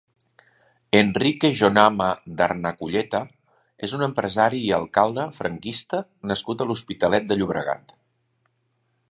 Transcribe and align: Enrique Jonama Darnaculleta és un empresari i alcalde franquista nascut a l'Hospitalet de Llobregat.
Enrique 0.99 1.51
Jonama 1.59 2.07
Darnaculleta 2.39 3.21
és 3.89 3.93
un 3.99 4.07
empresari 4.07 4.63
i 4.71 4.73
alcalde 4.79 5.27
franquista 5.43 6.01
nascut 6.33 6.65
a 6.65 6.69
l'Hospitalet 6.73 7.31
de 7.31 7.39
Llobregat. 7.41 7.97